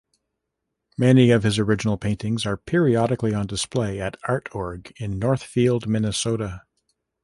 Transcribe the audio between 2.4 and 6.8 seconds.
are periodically on display at ArtOrg in Northfield, Minnesota.